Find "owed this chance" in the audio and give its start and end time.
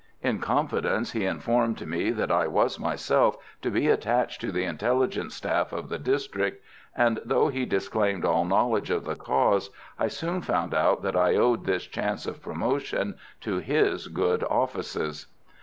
11.35-12.25